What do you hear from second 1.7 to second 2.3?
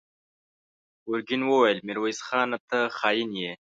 ميرويس